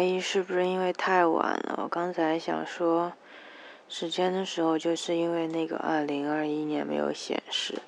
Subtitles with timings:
[0.00, 1.80] 怀疑是不是因为太晚了。
[1.82, 3.12] 我刚才想说
[3.86, 7.82] 时间的时候，就是因为那个二零二一年没有显示，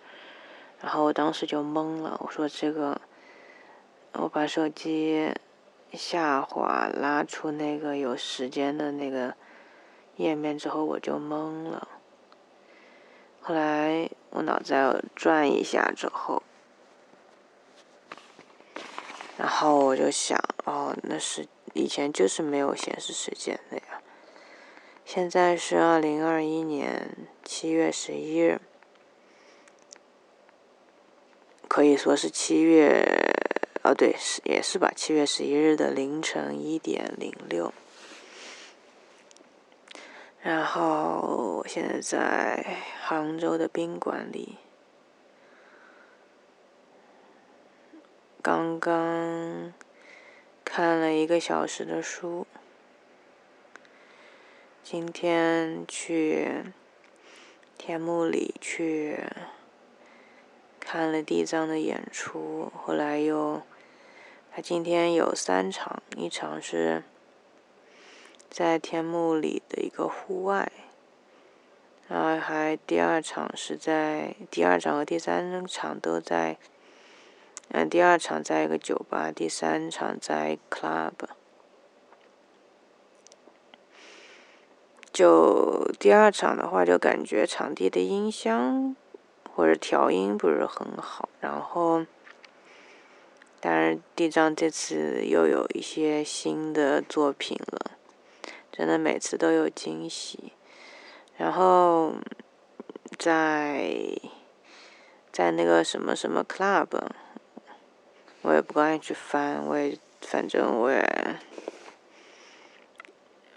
[0.82, 2.20] 然后我当时就懵了。
[2.22, 3.00] 我说这个，
[4.12, 5.32] 我把手机
[5.94, 9.34] 下滑拉出那个有时间的那个
[10.16, 11.88] 页面之后，我就懵了。
[13.40, 16.42] 后来我脑子转一下之后。
[19.38, 24.02] 然后我就想，哦，那是以前就是没有显示时间的呀。
[25.04, 28.60] 现在是二零二一年七月十一日，
[31.68, 33.04] 可以说是七月，
[33.82, 37.72] 哦对，是也是吧，七月十一日的凌晨一点零六。
[40.40, 44.58] 然后我现在在杭州的宾馆里。
[48.44, 49.72] 刚刚
[50.74, 52.46] 看了一个小时的书，
[54.82, 56.64] 今天去
[57.76, 59.22] 天幕里去
[60.80, 63.60] 看了地藏的演出，后来又
[64.50, 67.02] 他今天有三场，一场是
[68.48, 70.72] 在天幕里的一个户外，
[72.08, 76.56] 然后还第二场是在第二场和第三场都在。
[77.74, 81.12] 嗯，第二场在一个酒吧，第三场在 club。
[85.10, 88.94] 就第二场的话，就感觉场地的音箱
[89.54, 91.30] 或者调音不是很好。
[91.40, 92.04] 然后，
[93.58, 97.92] 当然地藏这次又有一些新的作品了，
[98.70, 100.52] 真的每次都有惊喜。
[101.38, 102.16] 然后，
[103.18, 103.96] 在
[105.32, 106.88] 在那个什么什么 club。
[108.42, 111.00] 我也不愿意去翻，我也反正我也，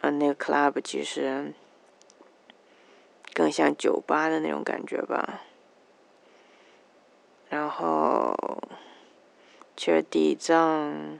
[0.02, 1.52] 嗯，那个 club 其实
[3.34, 5.42] 更像酒吧的那种感觉吧。
[7.50, 8.36] 然后，
[9.76, 11.18] 其实地藏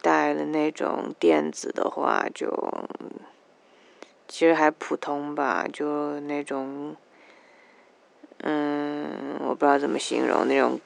[0.00, 2.48] 带的那种垫子的话，就
[4.26, 6.96] 其实还普通吧，就那种，
[8.38, 10.80] 嗯，我不知道怎么形容那种。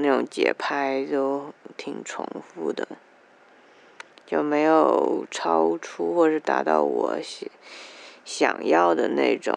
[0.00, 2.88] 那种节拍就挺重复的，
[4.26, 7.48] 就没有超出或是达到我想
[8.24, 9.54] 想要的那种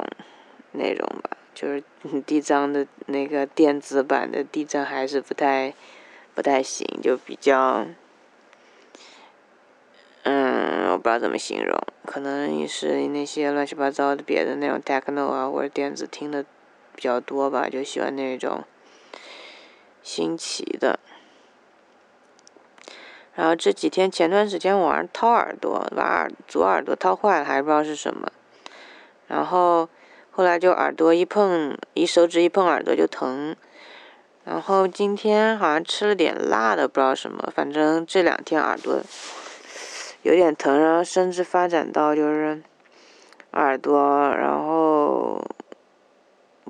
[0.72, 1.38] 那种吧。
[1.56, 1.84] 就是
[2.26, 5.74] 地藏的那个电子版的地藏还是不太
[6.34, 7.86] 不太行，就比较，
[10.24, 16.44] 嗯，我不知道怎么形容，可能也是那些乱七八糟的别的那种 techno 啊或者电子听的
[16.96, 18.64] 比较多吧，就喜欢那种。
[20.04, 21.00] 新奇的，
[23.34, 28.30] 然后这几天前段时间晚上掏耳朵，把耳左耳朵掏坏了，还不知道是什么，
[29.28, 29.90] 然后
[30.30, 33.56] 后来就耳朵一碰，一手指一碰耳朵就疼，
[34.44, 39.02] 然后今天好像吃了点辣的，不知道什么，反正这两天耳朵
[40.22, 42.62] 有点疼，然后甚至发展到就是
[43.54, 45.42] 耳朵，然后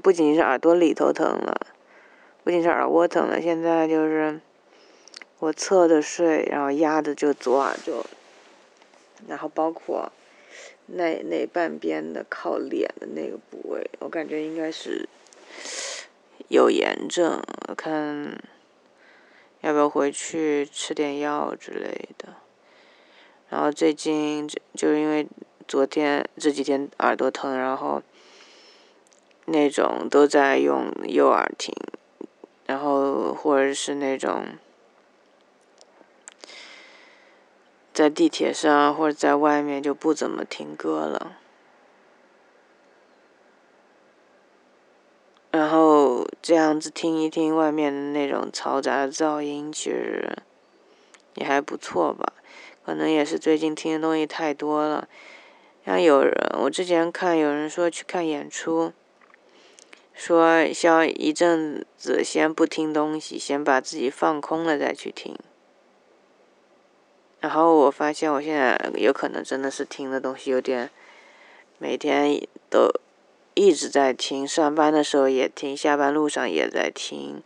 [0.01, 1.72] 不仅是耳朵里头疼了。
[2.44, 4.42] 不仅是耳蜗疼了，现在就是
[5.40, 8.06] 我侧着睡，然后压的就左耳就，
[9.28, 10.12] 然后包括
[10.88, 15.08] 那那半边的靠脸的那个部位，我感觉应该是
[16.50, 17.42] 有炎症，
[17.78, 18.38] 看
[19.62, 22.36] 要不要回去吃点药之类的。
[23.50, 25.25] 然后最近就就是因为
[25.66, 28.04] 昨天这几天耳朵疼，然后
[29.46, 31.74] 那种都在用右耳听。
[32.73, 34.45] 然后，或者是那种
[37.94, 41.38] 在地铁上或者在外面就不怎么听歌了。
[45.51, 50.36] 然后这样子听一听外面的那种嘈杂的噪音，其实
[51.36, 52.33] 也还不错吧。
[52.83, 55.07] 可能也是最近听的东西太多了。
[55.86, 56.33] 像有人，
[56.63, 58.94] 我之前看有人说去看演出。
[60.13, 65.36] 说要一阵子先不听东西，先把自己放空了再去听。
[67.42, 70.89] 然后我发现我现在有可能真的是听的东西有点，
[71.77, 72.39] 每天
[72.69, 72.89] 都
[73.54, 77.44] 一直在听，上班的时候也听，下班路上也在听，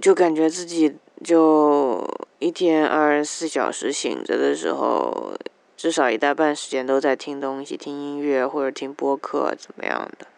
[0.00, 2.06] 就感觉自己就
[2.38, 5.34] 一天二十四小时醒着的时候。
[5.82, 10.28] 至少一大半时间都在听东西、听音乐或者听播客，怎么样的？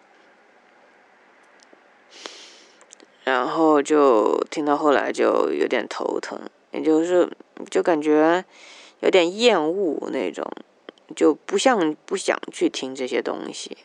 [3.24, 7.30] 然后就听到后来就有点头疼，也就是
[7.70, 8.42] 就感觉
[9.00, 10.50] 有点厌恶那种，
[11.14, 13.76] 就不像不想去听这些东西。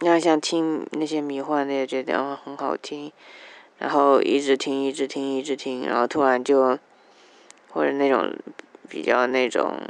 [0.00, 3.12] 你要像听那些迷幻的，觉得很好听，
[3.78, 6.76] 然后一直听，一直听，一直听，然后突然就
[7.70, 8.34] 或者那种
[8.88, 9.80] 比较那种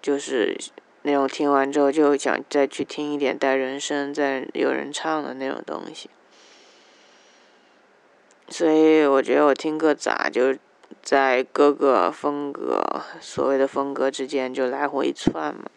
[0.00, 0.56] 就是
[1.02, 6.10] 那种听完之后就想再去听一点带人声、再有人唱的那种东西。
[8.48, 10.56] 所以我觉得我听歌杂，就
[11.02, 15.70] 在各个风格所谓的风格之间就来回一窜嘛。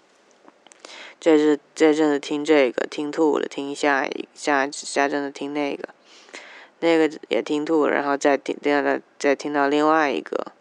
[1.19, 5.89] 这是这阵子听这个听吐了，听下一下下阵子听那个，
[6.79, 10.51] 那个也听吐，然后再听第二个再听到另外一个。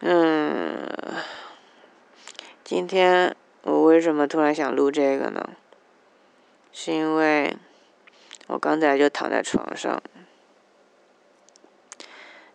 [0.00, 0.88] 嗯，
[2.62, 5.50] 今天我为什么突然想录这个呢？
[6.72, 7.56] 是因为。
[8.46, 10.02] 我刚才就躺在床上，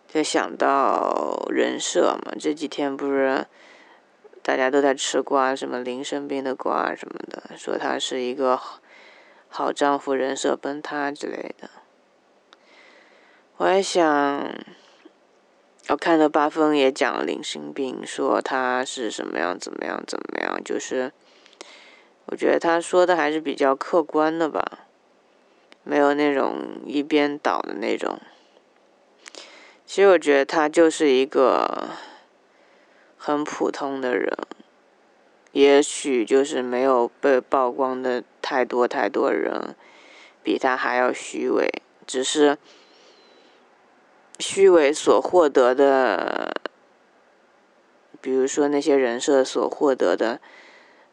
[0.08, 2.34] 就想到人设嘛。
[2.40, 3.48] 这几天不是
[4.44, 8.62] 大家都在吃瓜，什么林生斌的瓜什么的，说他是一个
[9.48, 11.72] 好丈夫人设崩塌之类的。
[13.58, 14.54] 我还想，
[15.90, 21.12] 我看到八分也讲了林生斌，说他是什么样怎么样怎么样，就是
[22.26, 24.86] 我觉得他说的还是比较客观的吧。
[25.84, 28.20] 没有那种一边倒的那种。
[29.88, 31.90] 其实我觉得他就是一个
[33.18, 34.38] 很普通的人，
[35.52, 39.76] 也许就是没有被曝光的太多太多人
[40.44, 41.68] 比他还要虚伪，
[42.06, 42.60] 只是
[44.40, 46.56] 虚伪所获得的，
[48.22, 50.40] 比如说那些人设所获得的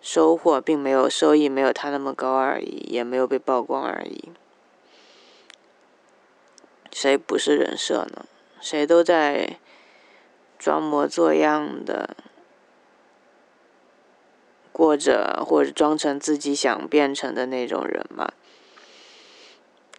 [0.01, 4.31] 收获，并没有收益没有他那么高而已，也没有被曝光而已。
[6.93, 8.27] 谁不是人设呢？
[8.61, 9.59] 谁都在
[10.59, 12.17] 装模作样的
[14.73, 18.33] 过着，或者装成自己想变成的那种人嘛。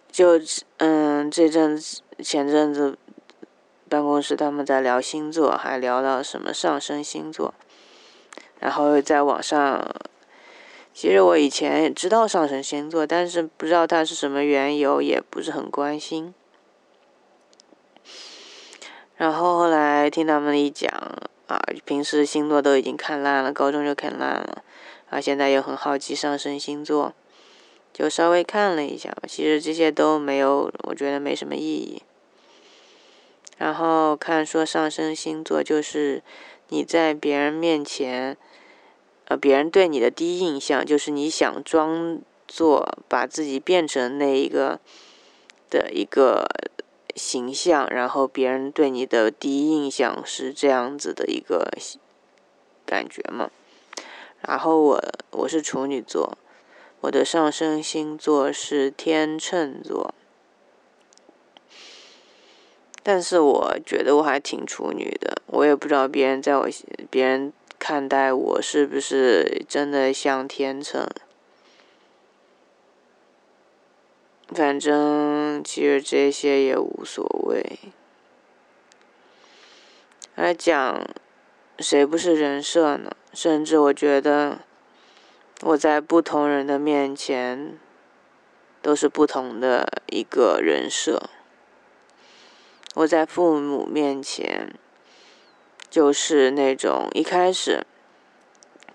[0.10, 0.40] 就
[0.78, 2.98] 嗯，这阵子前阵子
[3.90, 7.54] 办公室他们在聊星座，还聊到什么上升星座，
[8.60, 9.96] 然后在网上，
[10.94, 16.34] 其实我以前也知道上升星座，但是不知道它是什么缘由，也不是很关心。
[19.16, 20.92] 然后后来听他们一讲
[21.48, 24.64] 啊，平时星座都已经看烂了，高中就看烂了，
[25.10, 27.14] 啊，现在又很好奇上升星座，
[27.92, 29.24] 就稍微看了一下吧。
[29.28, 32.04] 其实这些都没有，我觉得没什么意义。
[33.58, 36.24] 然后看说上升星座就是
[36.70, 38.38] 你在别人面前，
[39.26, 44.80] 呃，别人对你的第一印象就是你想装作把自己变成那一个
[45.70, 46.48] 的一个。
[47.20, 51.68] 形象，然后别人对你的第一印象是这样子的一个
[52.86, 53.50] 感觉嘛？
[54.42, 56.38] 然后我我是处女座，
[57.02, 60.14] 我的上升星座是天秤座，
[63.10, 66.68] 但是我觉得我还挺处女的，我也不知道别人在我
[67.10, 71.08] 别人看待我是不是真的像天秤。
[74.50, 77.80] 反正其实这些也无所谓。
[80.36, 81.08] 来讲，
[81.80, 83.16] 谁不是人设呢？
[83.32, 84.60] 甚至我觉得，
[85.62, 87.80] 我在不同人的面前，
[88.82, 91.30] 都是不同的一个人设。
[92.98, 94.74] 我在父母面前，
[95.88, 97.86] 就是那种一开始，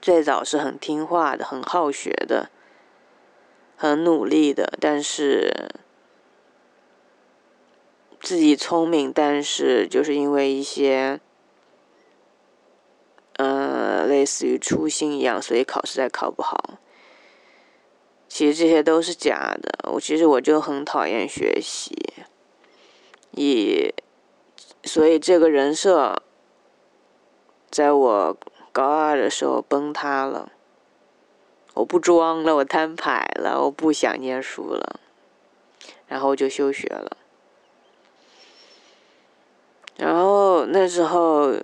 [0.01, 2.51] 最早是很听话的，很好学的。
[3.77, 5.71] 很努力的，但是
[8.21, 11.21] 自己聪明，但是就是因为一些，
[13.37, 16.79] 呃，类似于粗心一样，所以考试才考不好。
[18.29, 19.91] 其实这些都是假的。
[19.93, 21.97] 我其实我就很讨厌学习，
[23.33, 23.95] 以
[24.85, 26.23] 所以这个人设，
[27.71, 28.37] 在我
[28.73, 30.53] 高二的时候崩塌了。
[31.75, 35.01] 我不装了，我摊牌了，我不想念书了，
[36.07, 37.17] 然后就休学了。
[39.97, 41.55] 然后那时候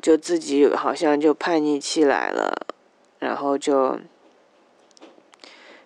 [0.00, 2.66] 就自己好像就叛逆期来了，
[3.20, 4.00] 然后就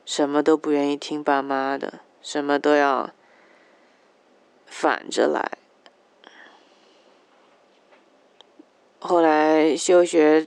[0.07, 3.11] 什么都不愿意听爸妈的，什么都要
[4.67, 5.59] 反着来。
[8.99, 10.45] 后来休学。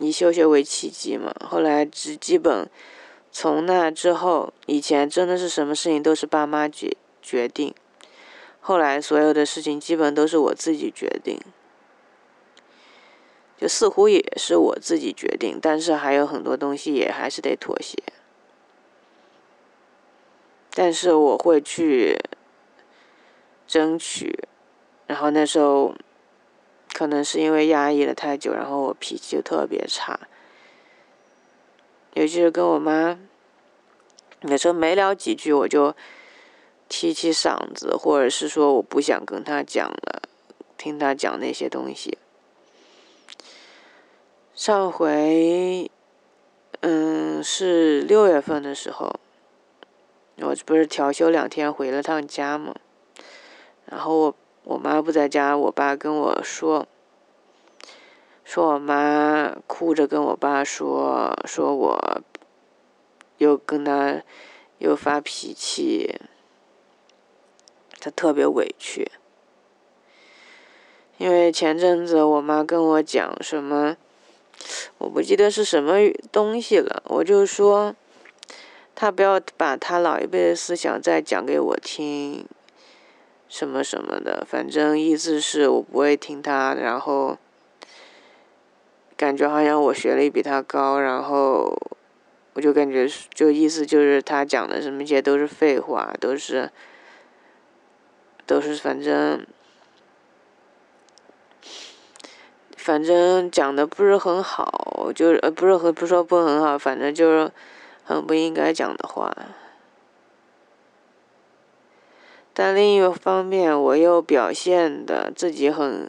[0.00, 2.68] 以休学为契机嘛，后来只基本
[3.32, 7.74] 从那之后，以前真的是什么事情都是爸妈决决定，
[8.60, 11.40] 后来所有的事情基本都是我自己决定，
[13.56, 17.96] 就似乎也是我自己决定，但是还有很多东西也还是得妥协。
[20.74, 22.18] 但是我会去
[23.66, 24.46] 争取，
[25.06, 25.94] 然后那时候
[26.92, 30.20] 可能是因为压抑了太久，然后我脾气就特别差，
[32.14, 33.18] 尤其是跟我妈，
[34.42, 35.94] 有时候没聊几句我就
[36.88, 40.22] 提起嗓子，或者是说我不想跟她讲了，
[40.78, 42.18] 听她讲那些东西。
[44.54, 45.90] 上回，
[46.80, 49.20] 嗯，是六月份的时候。
[50.38, 52.74] 我不是调休两天回了趟家嘛，
[53.86, 56.86] 然后我我妈不在家，我爸跟我说，
[58.44, 62.22] 说我妈哭着跟我爸说，说我
[63.38, 64.22] 又跟他
[64.78, 66.20] 又发脾气，
[68.00, 69.10] 他特别委屈，
[71.18, 73.96] 因为前阵子我妈跟我讲什么，
[74.98, 75.94] 我不记得是什么
[76.30, 77.94] 东西了，我就说。
[78.98, 82.48] 他不要把他老一辈的思想再讲给我听，
[83.56, 87.38] 什么什么的，反正意思是我不会听他，然后
[89.16, 91.74] 感觉好像我学历比他高，然后
[92.52, 96.70] 我就感觉就意思就是他讲的什么些都是废话，都是
[98.44, 99.46] 都是反正
[102.76, 107.50] 反正讲的不是很好，就是呃不是很不说不很好，反正就是。
[108.08, 109.36] 很不应该讲的话，
[112.58, 116.08] 但另一方面，我又表现的自己很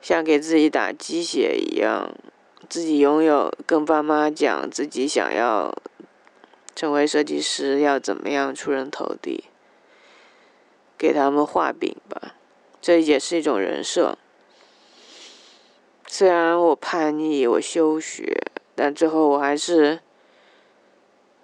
[0.00, 2.14] 像给自己打鸡血一样，
[2.68, 5.76] 自己拥有跟爸妈讲自己想要
[6.76, 9.46] 成为设计师，要怎么样出人头地，
[10.96, 12.36] 给他们画饼吧，
[12.80, 14.16] 这也是一种人设。
[16.06, 18.44] 虽然我叛逆，我休学，
[18.76, 19.98] 但最后我还是。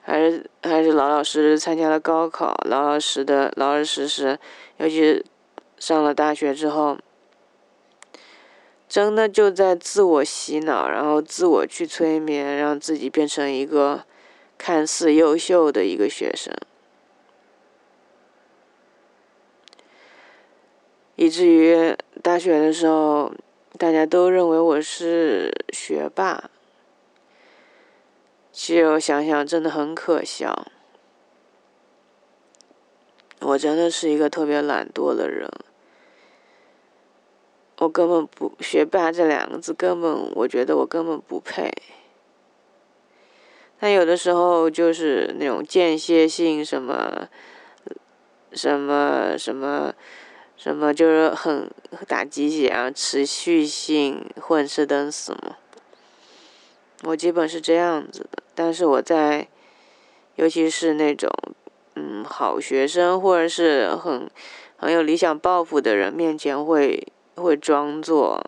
[0.07, 4.39] 还是还是老老实实参加了高考，老老实的老老实实，
[4.77, 5.25] 尤其
[5.79, 6.99] 上了大学之后，
[8.87, 14.05] 真的就在自我洗脑，然后自我去催眠，让自己变成一个
[14.59, 16.55] 看似优秀的一个学生，
[21.17, 23.33] 以至于大学的时候，
[23.79, 26.51] 大家都认为我是学霸。
[28.57, 30.69] 其实我想想，真的很可笑。
[33.41, 35.51] 我真的是一个特别懒惰的人，
[37.79, 41.73] 我根本不“学霸”这两个字，根本我觉得我根本不配。
[43.81, 47.29] 但有的时候就是那种间歇性什么、
[48.53, 49.93] 什么、什么、
[50.57, 51.69] 什么，就是很
[52.07, 55.57] 打鸡血啊，持续性混吃等死嘛。
[57.03, 58.44] 我基本是这样子的。
[58.55, 59.49] 但是我在，
[60.37, 61.31] 尤其是那种，
[61.95, 64.31] 嗯，好学生或者是很
[64.77, 67.07] 很有理想抱负的人面前，会
[67.37, 68.45] 会装作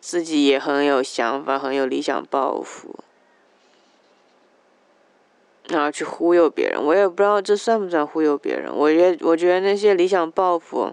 [0.00, 2.94] 自己也很有想法、很有理想抱负，
[5.68, 6.82] 然后去忽悠别人。
[6.82, 8.72] 我也不知道这算不算忽悠别人。
[8.74, 10.92] 我觉我觉得那些理想抱负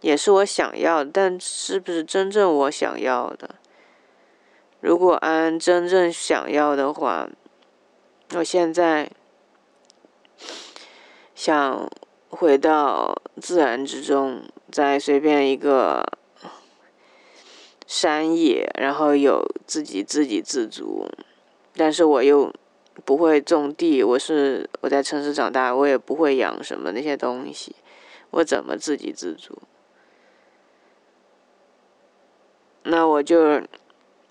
[0.00, 3.54] 也是我想要的，但是不是真正我想要的？
[4.80, 7.28] 如果安真正想要的话，
[8.34, 9.10] 我现在
[11.34, 11.90] 想
[12.28, 16.06] 回到自然之中，在随便一个
[17.86, 21.08] 山野，然后有自己自给自足，
[21.74, 22.52] 但是我又
[23.04, 27.74] 不会种地，我是我在城市长大，我也不会养什么那些东西，
[28.30, 29.58] 我怎么自给自足？
[32.82, 33.62] 那我就。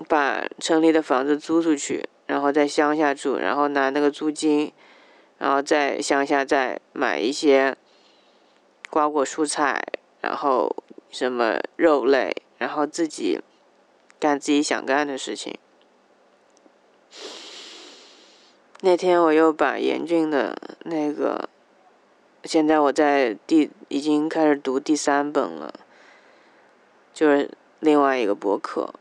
[0.07, 4.73] 把城里的房子租出去，然后在乡下住，然后拿那个租金，
[5.37, 7.77] 然后在乡下再买一些
[8.89, 9.81] 瓜果蔬菜，
[10.21, 10.75] 然后
[11.09, 13.39] 什么肉类，然后自己
[14.19, 15.57] 干自己想干的事情。
[18.81, 21.49] 那天我又把严峻的那个，
[22.43, 25.73] 现在我在第已经开始读第三本了，
[27.13, 27.49] 就是
[27.79, 28.93] 另外一个博客。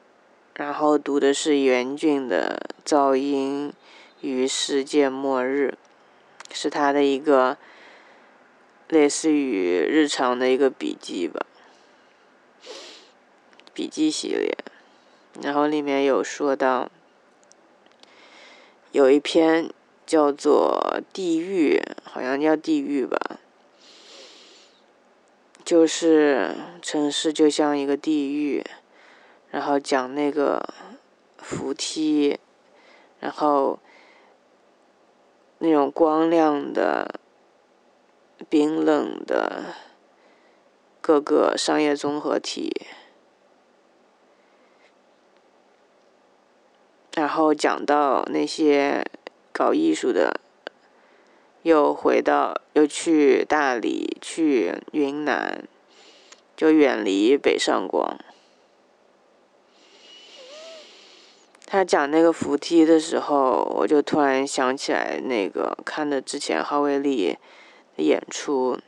[0.54, 3.72] 然后读的是袁俊的《噪音
[4.20, 5.76] 与世界末日》，
[6.54, 7.58] 是他的一个
[8.88, 11.44] 类似于日常的一个笔记吧，
[13.72, 14.56] 笔记系列。
[15.42, 16.88] 然后里面有说到，
[18.92, 19.68] 有一篇
[20.06, 23.40] 叫做《地狱》，好像叫《地狱》吧。
[25.64, 28.64] 就是城市就像一个地狱，
[29.54, 30.74] 然后讲那个
[31.38, 32.40] 扶梯，
[33.20, 33.78] 然后
[35.58, 37.20] 那种光亮的、
[38.48, 39.76] 冰冷的
[41.00, 42.84] 各个商业综合体。
[47.12, 49.06] 然后讲到那些
[49.52, 50.40] 搞艺术的，
[51.62, 55.62] 又回到又去大理，去云南，
[56.56, 58.18] 就远离北上广。
[61.74, 67.36] 他讲那个扶梯的时候，我就突然想起来那个看的之前浩威利
[67.96, 68.78] 演出，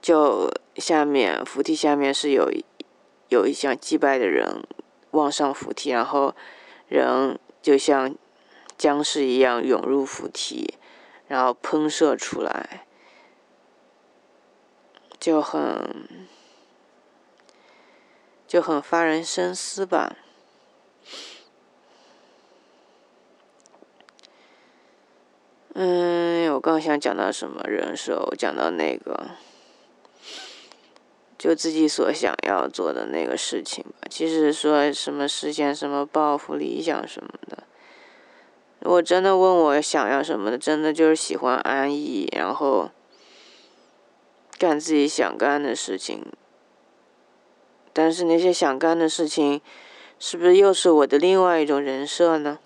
[0.00, 2.50] 就下面扶梯下面是有
[3.28, 4.66] 有一项祭拜的人。
[5.10, 6.34] 望上扶梯，然后
[6.88, 8.14] 人就像
[8.78, 10.74] 僵尸一样涌入扶梯，
[11.28, 12.86] 然后喷射出来，
[15.20, 16.08] 就很
[18.46, 20.16] 就很发人深思吧。
[25.78, 29.28] 嗯，我刚想讲到什么人设，我讲到那个。
[31.38, 34.08] 就自己所想要做的那个事情吧。
[34.08, 37.62] 其实说什么实现什么抱负、理想什么的，
[38.80, 42.90] 我真的问我想要什么的，真的就是喜欢安逸，然后
[44.58, 46.24] 干自己想干的事情。
[47.92, 49.60] 但是那些想干的事情，
[50.18, 52.58] 是不是又是我的另外一种人设呢？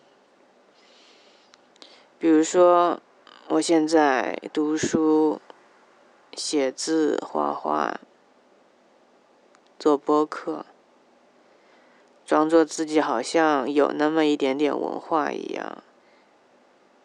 [2.20, 3.00] 比如说，
[3.48, 5.40] 我现在读书、
[6.34, 7.98] 写字、画画。
[9.78, 10.66] 做播客，
[12.26, 15.82] 装作自己好像有那么一点点文化一样，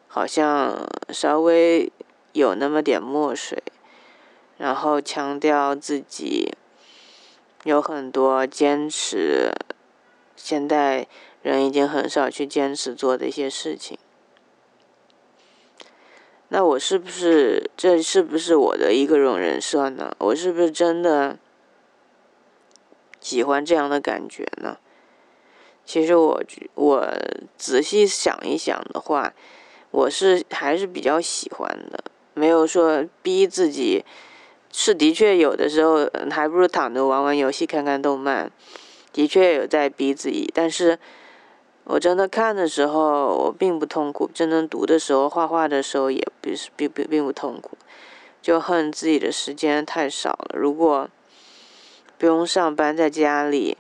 [0.10, 1.90] 好像稍微
[2.34, 3.64] 有那么点墨水，
[4.58, 6.52] 然后强调自己
[7.64, 9.54] 有很多坚持，
[10.36, 11.08] 现代
[11.42, 13.98] 人已经很少去坚持做的一些事情。
[16.56, 20.16] 那我是不是这是不是我的一个种人设呢？
[20.20, 21.38] 我是不是真的？
[23.20, 24.78] 喜欢这样的感觉呢？
[25.86, 26.42] 其实我
[26.76, 27.14] 我
[27.58, 29.34] 仔细想一想的话，
[29.92, 32.02] 我是还是比较喜欢的，
[32.34, 34.06] 没有说逼自己。
[34.72, 38.50] 是的确有的时候还不如躺着玩玩游戏、看看动漫，
[39.12, 40.50] 的确有在逼自己。
[40.54, 40.98] 但是
[41.86, 47.78] 我真的看的时候，我并不痛苦；真正读的时候、画画的时候，也不是并并并不痛苦。
[48.42, 50.56] 就恨自己的时间太少了。
[50.58, 51.10] 如果
[52.18, 53.78] 不用上班，在家里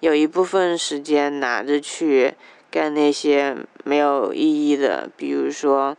[0.00, 2.34] 有一部分时间拿着去
[2.70, 5.96] 干那些没有意义的，比如说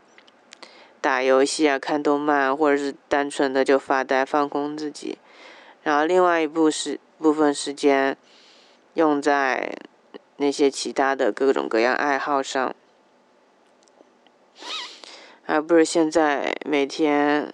[0.99, 5.17] 打游戏啊、看动漫，或者是单纯的就发呆放空自己。
[5.83, 8.17] 然后另外一部时部分时间
[8.93, 9.73] 用在
[10.41, 12.75] 那些其他的各种各样爱好上，
[15.45, 17.49] 而不是现在每天。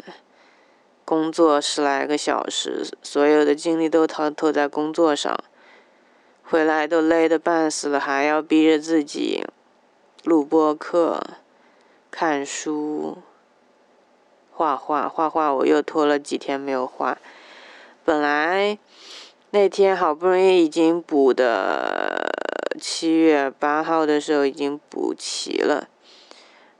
[1.09, 5.39] 工作十来个小时，所有的精力都投投在工作上，
[6.43, 9.45] 回来都累得半死了，还要逼着自己
[10.25, 11.23] 录播课、
[12.11, 13.19] 看书、
[14.51, 15.07] 画画。
[15.07, 17.17] 画画我又拖了几天没有画，
[18.03, 18.77] 本来
[19.51, 22.26] 那天好不容易已经补的，
[22.77, 25.89] 七月八号的时候已经补齐了，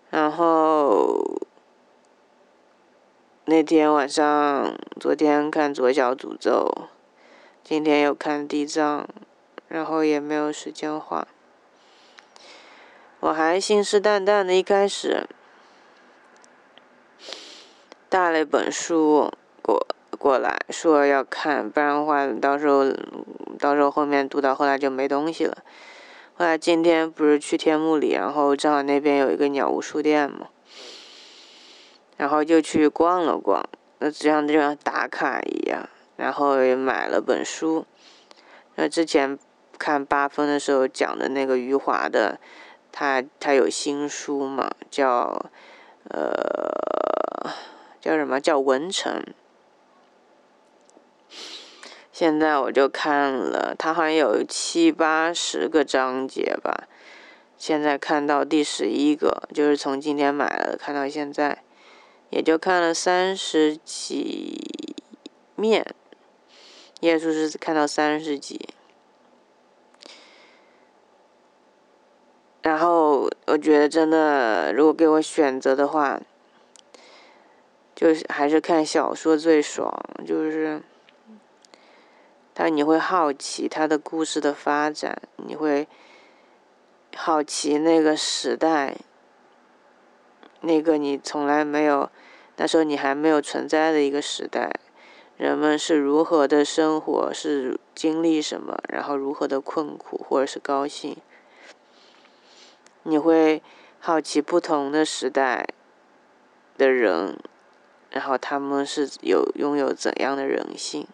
[0.10, 1.41] 然后。
[3.49, 6.69] 那天晚上，昨天看《左小诅咒》，
[7.63, 9.03] 今天又看《地藏》，
[9.69, 11.25] 然后也没有时间画。
[13.21, 15.29] 我还信誓旦旦的一开始
[18.10, 19.31] 带了一本书
[19.62, 22.86] 过过来，说要看，不然的话到时候
[23.58, 25.58] 到时候后面读到后来就没东西了。
[26.36, 30.47] 后来今天不是去天目里，然后正好那边有一个鸟屋书店嘛。
[32.17, 33.63] 然后就去逛了逛，
[33.99, 37.86] 那就像就像打卡一样，然后也买了本书。
[38.73, 39.38] 那之前
[39.77, 42.39] 看八分的时候讲的那个余华的，
[42.91, 45.45] 他他有新书嘛，叫
[46.10, 47.51] 呃
[48.01, 49.21] 叫什么叫《文成》。
[52.17, 56.88] 现在我就看了，他好像有七八十个章节吧。
[57.60, 61.62] 现在看到第十一个，就是从今天买了看到现在。
[62.32, 64.60] 也就看了三十几
[65.53, 65.93] 面，
[67.01, 68.67] 页数是看到三十几，
[72.63, 76.19] 然后我觉得真的，如果给我选择的话，
[77.93, 79.93] 就是还是看小说最爽，
[80.25, 80.82] 就是
[82.60, 85.88] 但你会好奇他的故事的发展，你会
[87.15, 88.98] 好奇那个时代，
[90.62, 92.10] 那个你从来没有，
[92.56, 94.72] 那时候你还没有存在的一个时代，
[95.38, 101.15] 人们是如何的生活，是经历什么，然后如何的困苦或者是高兴，
[103.04, 103.62] 你会
[104.00, 105.67] 好奇不同的时代
[106.76, 107.38] 的人。
[108.10, 111.06] 然后他们是有拥有怎样的人性？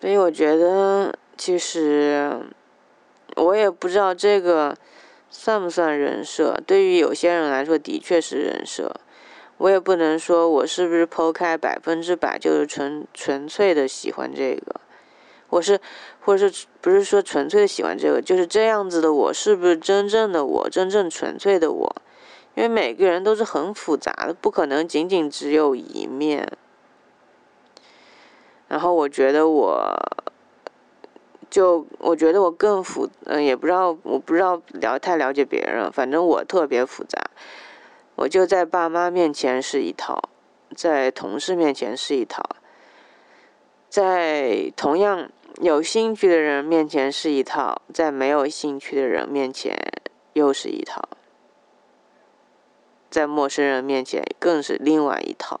[0.00, 2.40] 所以我觉得，其实
[3.36, 4.76] 我也不知道这个
[5.30, 6.60] 算不算人设。
[6.66, 8.94] 对于有些人来说，的确是人设。
[9.56, 14.80] 我也不能说我是不是剖开百分之百就是纯纯粹的喜欢这个。
[15.48, 15.80] 我是，
[16.20, 18.20] 或者是不是说纯粹的喜欢这个？
[18.20, 21.96] 就是这样子的我，是不是真正的我，真正纯粹的我？
[22.56, 26.50] 因为每个人都是很复杂的，不可能仅仅只有一面。
[28.74, 29.96] 然后我觉得我，
[31.48, 37.22] 就我觉得我更复，嗯，也不知道，我不知道了太了解别人，反正我特别复杂。
[38.16, 40.20] 我就在爸妈面前是一套，
[40.74, 42.42] 在同事面前是一套，
[43.88, 49.78] 在同样有兴趣的人面前是一套，在没有兴趣的人面前
[50.32, 51.08] 又是一套。
[53.08, 55.60] 在陌生人面前更是另外一套，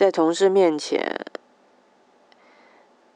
[0.00, 1.26] 在同事面前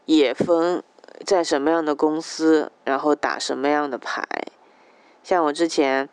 [0.05, 0.83] 也分
[1.25, 4.23] 在什么样的公司，然后打什么样的牌。
[5.23, 6.11] 像我之前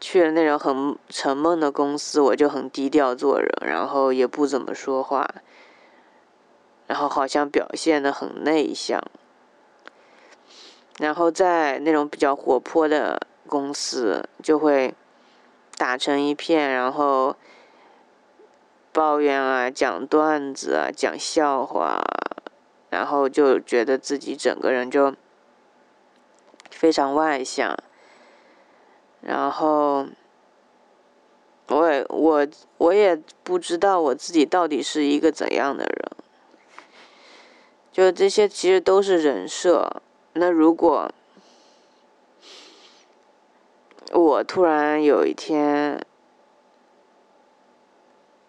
[0.00, 5.28] 去了那种很沉闷的公司，我就很低调做人，然后也不怎么说话，
[6.86, 9.02] 然后好像表现的很内向。
[11.00, 13.20] 然后在那种比较活泼的。
[13.48, 14.94] 公司就会
[15.76, 17.36] 打成一片，然后
[18.92, 22.02] 抱怨啊，讲段子啊，讲笑话，
[22.90, 25.14] 然后就觉得自己整个人就
[26.70, 27.76] 非常外向，
[29.22, 30.06] 然后
[31.68, 36.10] 我也我我也不知道我自己到底是一个怎样的人，
[37.90, 40.02] 就这些其实都是人设。
[40.34, 41.10] 那如果
[44.12, 46.04] 我突然有一天，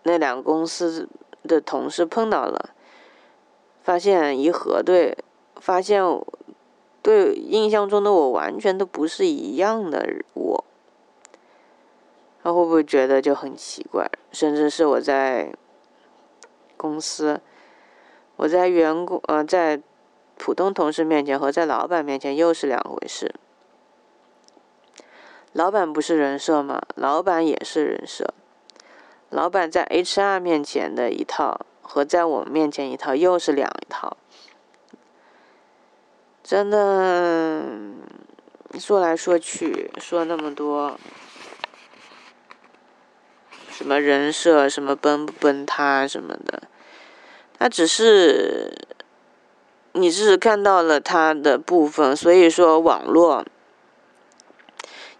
[0.04, 1.10] 那两个公司
[1.44, 2.70] 的同事碰到了，
[3.82, 5.18] 发现一核对，
[5.56, 6.02] 发现
[7.02, 10.64] 对印象中的我完全都不是一样的我，
[12.42, 14.10] 他会不会觉得就很奇怪？
[14.32, 15.54] 甚至是我在
[16.78, 17.42] 公司，
[18.36, 19.82] 我在员工呃在
[20.38, 23.36] 普通同事面前和在老板面前又是两回事。
[25.52, 26.82] 老板不是人设吗？
[26.96, 28.34] 老板也是人设。
[29.34, 34.16] 老板在 HR 面前的一套和在我们面前一套又是两套。
[36.44, 37.64] 真的，
[38.80, 41.00] 说来说去说那么多，
[43.72, 46.64] 什么人设，什么崩不崩塌什么的，
[47.58, 48.86] 他只是，
[49.94, 53.44] 你只是看到了他的部分，所以说网络。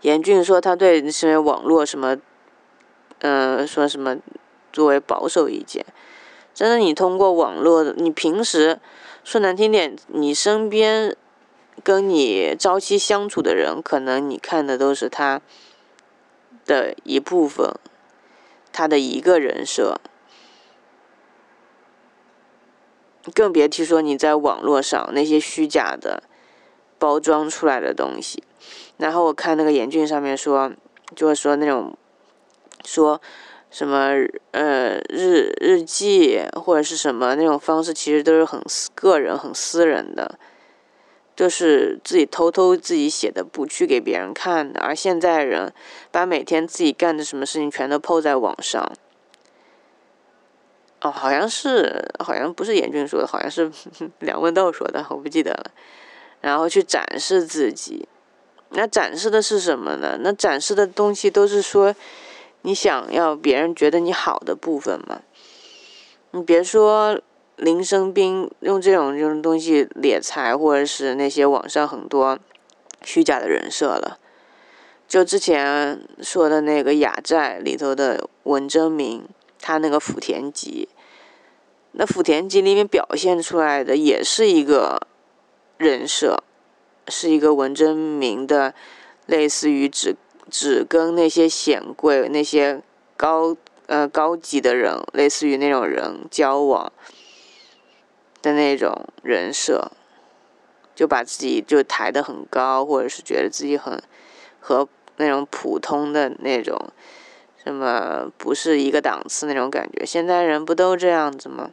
[0.02, 2.18] 严峻说他对那些网络什么，
[3.24, 4.18] 嗯，说什么
[4.74, 5.86] 作为保守意见，
[6.54, 8.82] 真的，你通过网络，你平时
[9.24, 11.16] 说难听点，你身边
[11.84, 15.42] 跟你朝夕相处的人，可能你看的都是他
[16.66, 17.74] 的一部分，
[18.74, 20.02] 他的一个人设，
[23.34, 26.24] 更别提说你在网络上那些虚假的
[27.00, 28.44] 包装出来的东西。
[28.98, 30.74] 然后我看那个严峻上面说，
[31.16, 31.98] 就是说那种，
[32.86, 33.22] 说
[33.70, 34.12] 什么
[34.52, 38.62] 呃日日记或者是什么那种方式，其实都是很
[38.94, 40.38] 个人、很私人的，
[41.36, 44.80] 就是自己偷偷自己写的，不去给别人看的。
[44.82, 45.74] 而现在人
[46.12, 48.92] 把每天自己干的什么事情全都 PO 在网上，
[51.02, 53.72] 哦，好像是好像不是严峻说的，好像是
[54.20, 55.72] 梁文道说的，我不记得了。
[56.42, 58.08] 然后去展示自己。
[58.76, 60.18] 那展示的是什么呢？
[60.22, 61.96] 那展示的东西都是说，
[62.64, 65.22] 你想要别人觉得你好的部分吗。
[66.32, 67.22] 你别说
[67.56, 72.40] 林生斌用这种这种东西敛财，或者是那些网上很多
[73.04, 74.18] 虚假的人设了。
[75.08, 79.26] 就之前说的那个雅债里头的文征明，
[79.62, 80.90] 他那个福田集，
[81.92, 85.08] 那福田集里面表现出来的也是一个
[85.78, 86.44] 人设。
[87.10, 88.74] 是一个文征明的
[89.26, 90.16] 类似于只
[90.50, 92.82] 只跟那些显贵、那些
[93.18, 93.56] 高
[93.88, 96.92] 呃高级的人，类似于那种人交往
[98.42, 99.92] 的那种人设，
[100.96, 104.02] 就把自己就抬得很高，或者是觉得自己很
[104.60, 106.90] 和那种普通的那种
[107.64, 110.06] 什么不是一个档次那种感觉。
[110.06, 111.72] 现在人不都这样子吗？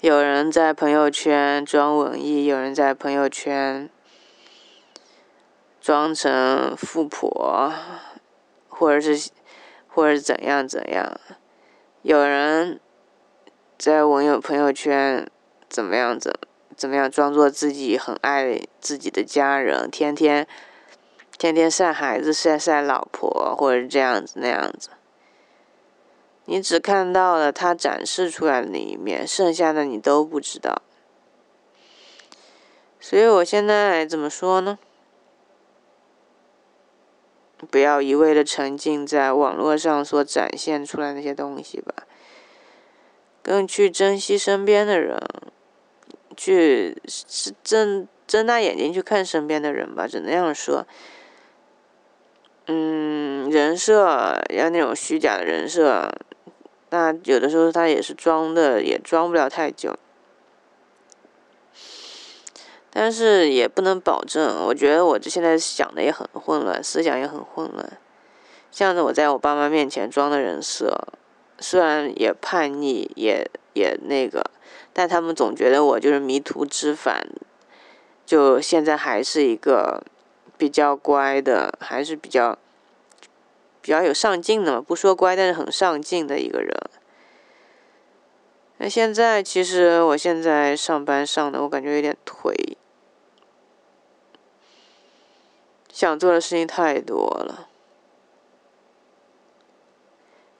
[0.00, 3.90] 有人在朋友圈装文艺，有人在朋友圈
[5.80, 7.72] 装成富婆，
[8.68, 9.30] 或者是，
[9.88, 11.18] 或者是怎样怎样。
[12.02, 12.78] 有人
[13.78, 15.26] 在网友朋友圈
[15.68, 16.32] 怎么样怎
[16.76, 20.46] 怎么样，装作自己很爱自己的家人，天天
[21.38, 24.90] 天天晒孩子、晒晒老婆，或者这样子那样子。
[26.44, 30.82] 你只看到了他展示出来的那一面，剩下的你都不知道。
[32.98, 34.78] 所以我现在怎么说呢？
[37.68, 41.94] 不要一味的沉浸在网络上所展现出来那些东西吧，
[43.42, 45.18] 更去珍惜身边的人，
[46.36, 50.86] 去是睁睁大眼睛去看身边的人吧，只能那样说。
[52.66, 56.10] 嗯，人设要那种虚假的人设。
[56.90, 59.96] 那有的时候他也是装的，也装不了太久，
[62.90, 64.66] 但是也不能保证。
[64.66, 67.98] 我觉得我这现在想的也很混乱，思想也很混乱。
[68.70, 71.08] 像是我在我爸妈面前装的人设，
[71.58, 74.50] 虽然也叛逆，也也那个，
[74.92, 77.26] 但他们总觉得我就是迷途知返。
[78.26, 80.02] 就现在还是一个
[80.58, 82.58] 比较乖的，还是比较。
[83.82, 86.70] 比较有上进的嘛，不说乖，但是很上进的一个人。
[88.82, 92.78] 那现在其实我现在上班上的，我感觉有点颓，
[95.92, 97.68] 想做的事情太多了，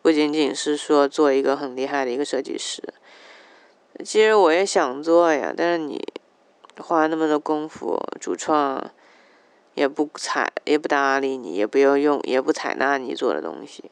[0.02, 2.92] 不仅仅是说做一个很厉害的一个设计师，
[4.04, 6.06] 其实我也想做呀，但是你
[6.76, 8.90] 花那么多功夫，主创。
[9.74, 13.90] 也不采，也不搭理你，也不要用，也不采纳你做的东西。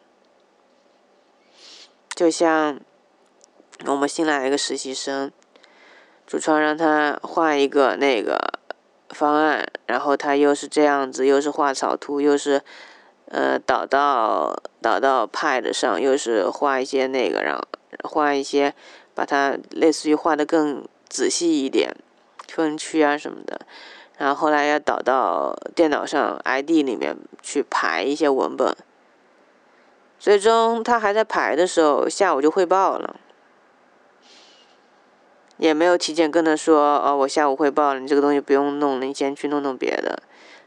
[2.10, 2.80] 就像
[3.86, 5.30] 我们新来了一个实习生，
[6.26, 8.52] 主创让他画一个那个
[9.10, 12.60] 方案，然后他又是这样子，又是画草图，又是
[13.26, 17.62] 呃导到导到 Pad 上，又是画一些那个，然后
[18.02, 18.74] 画一些，
[19.14, 21.94] 把它类似于画的更仔细一点，
[22.48, 23.60] 分区啊什么的。
[24.16, 28.76] 然后后来要导到电脑上 ID 里面去排一些文本，
[30.18, 33.14] 最终他还在排的时候，下午就汇报了，
[35.58, 40.22] 也没有提前跟他说，哦，我下午汇报了，你这个东西不用弄了，你先去弄弄别的，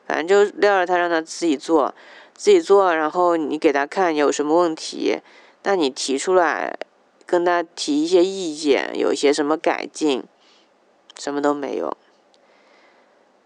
[0.05, 1.93] 反正就撂着他让他自己做，
[2.35, 5.17] 自己做，然后你给他看有什么问题，
[5.63, 6.77] 那你提出来，
[7.25, 10.23] 跟他提一些意见，有一些什么改进，
[11.17, 11.95] 什么都没有。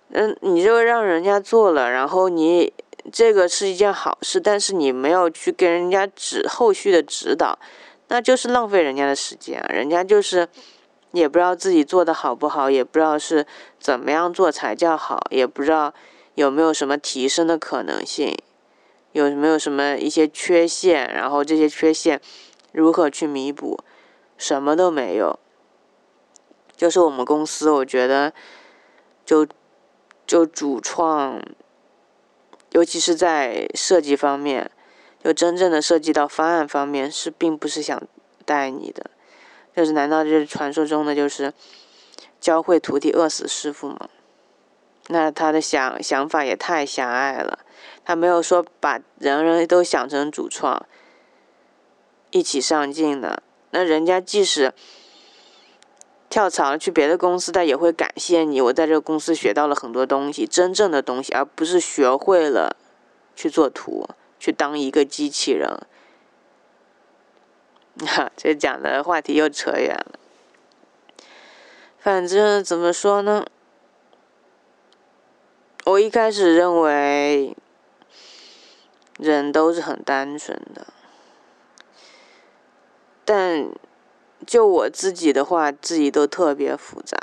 [0.10, 2.72] 嗯，你这个让人家做了，然后你
[3.12, 7.60] 这个是一件好事，但是你没有去跟人家指后续的指导，
[8.08, 9.64] 那就是浪费人家的时间。
[9.68, 10.48] 人家就是
[11.16, 13.48] 也不知道自己做的好不好，也不知道是
[13.80, 15.94] 怎么样做才叫好，也不知道
[16.36, 18.38] 有没有什么提升的可能性，
[19.14, 22.22] 有没有什么一些缺陷，然后这些缺陷
[22.72, 23.80] 如何去弥补，
[24.38, 25.40] 什么都没有。
[26.76, 28.34] 就是我们公司，我觉得
[29.26, 29.48] 就。
[30.28, 31.40] 就主创，
[32.72, 34.72] 尤其是在设计方面，
[35.24, 38.02] 就真正的涉及到方案方面，是并不是想
[38.44, 39.12] 带你的，
[39.76, 41.54] 就是难道就是传说中的就是
[42.40, 44.10] 教会徒弟饿死师傅吗？
[45.08, 47.60] 那他的想想法也太狭隘了，
[48.04, 50.86] 他没有说把人人都想成主创，
[52.32, 54.74] 一起上进的，那人家即使。
[56.28, 58.60] 跳槽去别的公司，他也会感谢你。
[58.60, 62.76] 我在这个公司学到了很多东西，真正的东西，而不是学会了
[63.38, 65.70] 去做图，去当一个机器人。
[68.06, 70.20] 哈， 这讲的话题又扯远了。
[72.00, 73.46] 反正怎么说呢？
[75.86, 77.56] 我一开始认为
[79.18, 80.88] 人都是很单纯的，
[83.24, 83.70] 但。
[84.46, 87.18] 就我自己的话，自己都特别复杂，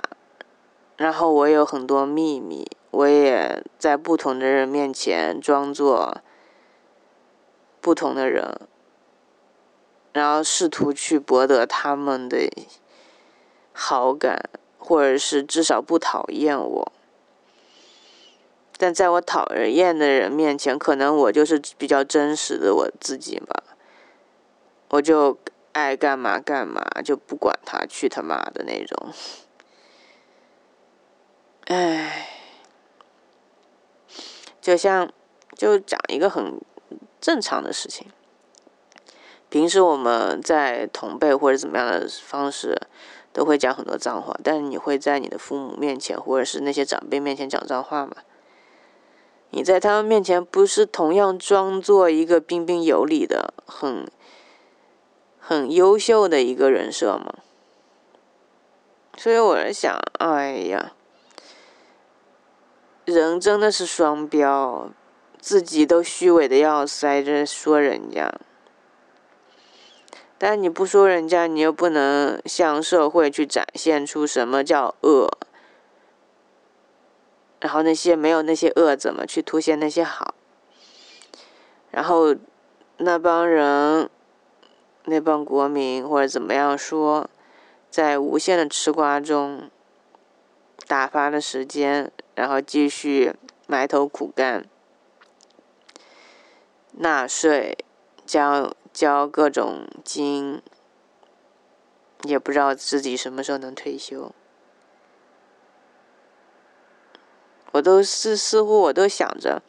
[0.97, 6.17] 然后我有很多秘密，我也在不同的人面前装作
[7.81, 8.63] 不同的人，
[10.13, 12.51] 然后试图去博得他们的
[13.73, 16.93] 好感，或者是至少不讨厌我。
[18.77, 23.63] 但在我讨人厌的人面前，可能我就是比较真实的我自己吧。
[24.89, 25.39] 我就
[25.73, 29.13] 爱干嘛干嘛，就不管他，去他妈的那种。
[31.67, 32.29] 唉，
[34.61, 35.11] 就像
[35.57, 36.61] 就讲一个很
[37.21, 38.09] 正常的事情。
[39.53, 42.75] 平时我们在同辈或者怎么样的方式，
[43.35, 48.17] 都会讲很多脏话，但是你会在你的父母面前或者是那些长辈面前讲脏话吗？
[49.51, 54.11] 你在他们面前不是同样装作一个彬彬有礼的、很
[55.39, 57.35] 很优秀的一个人设吗？
[59.19, 60.93] 所以我在想，哎呀，
[63.05, 64.89] 人真的是双标，
[65.39, 68.33] 自己都虚伪的要死，还说人家。
[70.45, 75.39] 但你不说人家，你又不能向社会去展现出什么叫恶。
[77.61, 80.35] 然后那些没有那些恶，怎么去凸显那些好？
[81.93, 82.35] 然后
[82.97, 84.11] 那帮人、
[85.05, 87.31] 那帮国民或者怎么样说，
[87.89, 89.71] 在无限的吃瓜中
[90.89, 93.33] 打发的时间，然后继续
[93.69, 94.65] 埋头苦干、
[96.91, 97.79] 纳税、
[98.27, 100.61] 交交各种金，
[102.25, 104.33] 也不知道自己什么时候能退休。
[107.73, 109.63] 我都是似乎我都想着，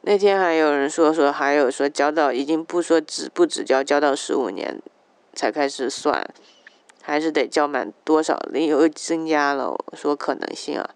[0.00, 4.82] 那天还有人说说，还有说交到已经不说只不只交交到十五年
[5.32, 6.28] 才开始算，
[7.00, 10.90] 还是得交满多少，又增加了说可能性啊，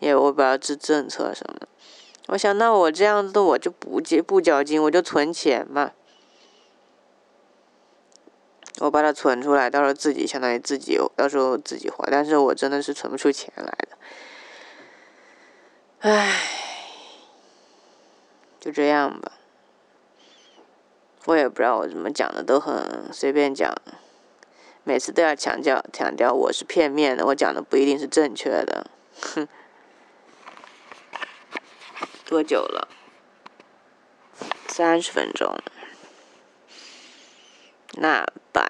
[0.00, 1.66] 因为我不知道这政策什么。
[2.28, 5.92] 我想那我这样子我就不交不交金，我就存钱嘛，
[8.80, 13.98] 我把它存出来，到时候自己相当于自己到时候自己花，但是我真的是存不出钱来的。
[16.00, 16.40] 唉，
[18.58, 19.32] 就这样吧。
[21.26, 23.70] 我也不知道我怎么讲的，都很随便讲，
[24.82, 28.90] 每次都要强调强调我是片面的，我讲的不一定是正确的。
[29.20, 29.46] 哼，
[32.24, 32.88] 多久了？
[34.68, 35.54] 三十分钟。
[37.96, 38.66] 那拜。